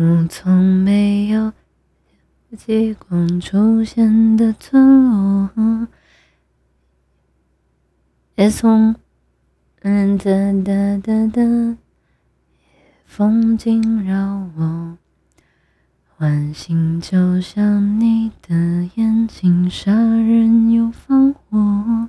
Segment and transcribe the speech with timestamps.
[0.00, 1.52] 我从没有
[2.56, 5.88] 极光出现的村落，
[8.36, 8.94] 也从
[9.80, 10.30] 嗯哒
[10.62, 11.76] 哒哒哒，
[13.06, 14.98] 风景绕我，
[16.16, 18.54] 唤醒就像你的
[18.94, 22.08] 眼睛，杀人又放火，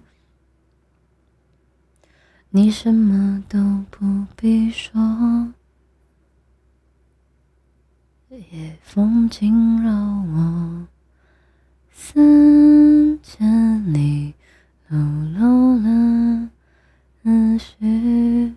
[2.51, 5.55] 你什么都不必说。
[8.31, 10.87] 夜风惊扰我，
[11.91, 14.35] 三千里
[14.87, 14.99] 流
[15.35, 16.49] 落了
[17.23, 18.53] 思绪，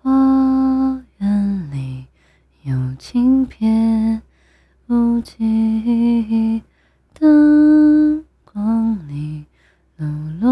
[0.00, 2.06] 花园里
[2.62, 4.20] 有轻片
[4.88, 6.60] 无际，
[7.16, 9.46] 灯光里
[9.96, 10.08] 流
[10.40, 10.51] 落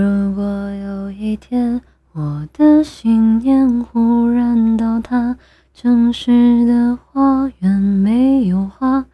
[0.00, 0.44] 如果
[0.76, 1.80] 有一天
[2.12, 5.36] 我的信念忽然倒塌，
[5.74, 9.06] 城市的花园没有花，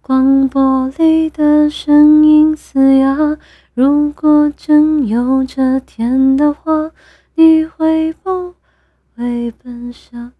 [0.00, 3.36] 广播里的声音嘶哑。
[3.74, 6.92] 如果真有这天的话，
[7.34, 8.54] 你会不
[9.16, 10.30] 会奔向？